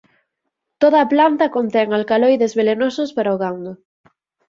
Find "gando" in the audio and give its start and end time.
3.43-3.71